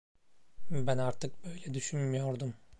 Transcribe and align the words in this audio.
Ben 0.71 0.97
artık 0.97 1.45
böyle 1.45 1.73
düşünmüyordum. 1.73 2.53